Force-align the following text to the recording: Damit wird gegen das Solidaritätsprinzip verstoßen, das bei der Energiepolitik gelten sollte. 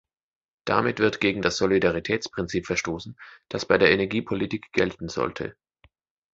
Damit 0.65 0.97
wird 0.97 1.21
gegen 1.21 1.43
das 1.43 1.57
Solidaritätsprinzip 1.57 2.65
verstoßen, 2.65 3.15
das 3.49 3.67
bei 3.67 3.77
der 3.77 3.91
Energiepolitik 3.91 4.71
gelten 4.71 5.09
sollte. 5.09 5.55